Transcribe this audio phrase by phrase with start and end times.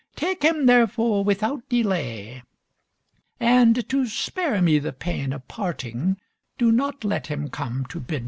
[0.15, 2.41] Take him, therefore, without delay,
[3.39, 6.17] and to spare me the pain of parting
[6.57, 8.19] do not let him come to bid me farewell."